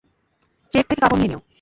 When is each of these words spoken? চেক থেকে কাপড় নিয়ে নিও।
চেক 0.73 0.83
থেকে 0.89 1.01
কাপড় 1.01 1.19
নিয়ে 1.19 1.29
নিও। 1.31 1.41